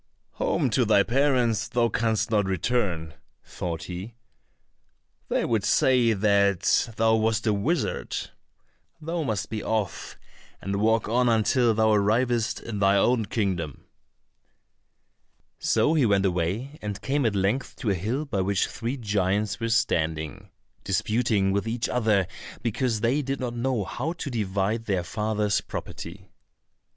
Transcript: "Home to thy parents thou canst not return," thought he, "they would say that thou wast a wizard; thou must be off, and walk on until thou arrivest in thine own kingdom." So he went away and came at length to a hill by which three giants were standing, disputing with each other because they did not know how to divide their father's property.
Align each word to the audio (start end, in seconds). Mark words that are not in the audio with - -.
"Home 0.39 0.71
to 0.71 0.83
thy 0.83 1.03
parents 1.03 1.67
thou 1.67 1.87
canst 1.89 2.31
not 2.31 2.45
return," 2.47 3.13
thought 3.43 3.83
he, 3.83 4.15
"they 5.29 5.45
would 5.45 5.63
say 5.63 6.11
that 6.13 6.89
thou 6.97 7.13
wast 7.17 7.45
a 7.45 7.53
wizard; 7.53 8.31
thou 8.99 9.21
must 9.21 9.51
be 9.51 9.61
off, 9.63 10.17
and 10.59 10.77
walk 10.81 11.07
on 11.07 11.29
until 11.29 11.75
thou 11.75 11.91
arrivest 11.93 12.59
in 12.63 12.79
thine 12.79 12.97
own 12.97 13.25
kingdom." 13.27 13.85
So 15.59 15.93
he 15.93 16.07
went 16.07 16.25
away 16.25 16.79
and 16.81 16.99
came 16.99 17.23
at 17.27 17.35
length 17.35 17.75
to 17.75 17.91
a 17.91 17.93
hill 17.93 18.25
by 18.25 18.41
which 18.41 18.65
three 18.65 18.97
giants 18.97 19.59
were 19.59 19.69
standing, 19.69 20.49
disputing 20.83 21.51
with 21.51 21.67
each 21.67 21.87
other 21.87 22.25
because 22.63 23.01
they 23.01 23.21
did 23.21 23.39
not 23.39 23.53
know 23.53 23.83
how 23.83 24.13
to 24.13 24.31
divide 24.31 24.85
their 24.85 25.03
father's 25.03 25.61
property. 25.61 26.31